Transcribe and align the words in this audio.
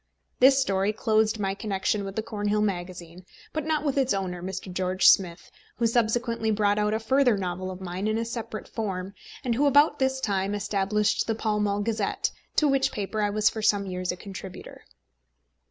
This 0.39 0.59
story 0.59 0.93
closed 0.93 1.37
my 1.37 1.53
connection 1.53 2.03
with 2.03 2.15
the 2.15 2.23
Cornhill 2.23 2.61
Magazine; 2.63 3.23
but 3.53 3.67
not 3.67 3.83
with 3.85 3.99
its 3.99 4.15
owner, 4.15 4.41
Mr. 4.41 4.73
George 4.73 5.05
Smith, 5.07 5.51
who 5.75 5.85
subsequently 5.85 6.49
brought 6.49 6.79
out 6.79 6.95
a 6.95 6.99
further 6.99 7.37
novel 7.37 7.69
of 7.69 7.81
mine 7.81 8.07
in 8.07 8.17
a 8.17 8.25
separate 8.25 8.67
form, 8.67 9.13
and 9.43 9.53
who 9.53 9.67
about 9.67 9.99
this 9.99 10.19
time 10.19 10.55
established 10.55 11.27
the 11.27 11.35
Pall 11.35 11.59
Mall 11.59 11.81
Gazette, 11.81 12.31
to 12.55 12.67
which 12.67 12.91
paper 12.91 13.21
I 13.21 13.29
was 13.29 13.47
for 13.47 13.61
some 13.61 13.85
years 13.85 14.11
a 14.11 14.17
contributor. 14.17 14.85